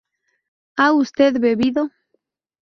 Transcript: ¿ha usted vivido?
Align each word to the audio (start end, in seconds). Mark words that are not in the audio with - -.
¿ha 0.77 0.93
usted 0.93 1.39
vivido? 1.39 1.91